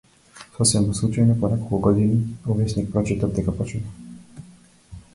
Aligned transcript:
Сосема 0.53 0.95
случајно, 0.99 1.35
по 1.43 1.51
неколку 1.51 1.79
години, 1.89 2.19
во 2.49 2.59
весник 2.63 2.91
прочитав 2.97 3.39
дека 3.39 3.57
починал. 3.63 4.45